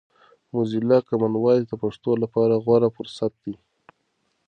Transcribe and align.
موزیلا 0.53 0.97
کامن 1.07 1.33
وایس 1.39 1.63
د 1.67 1.73
پښتو 1.83 2.11
لپاره 2.23 2.61
غوره 2.65 2.89
فرصت 2.97 3.33
دی. 3.43 3.55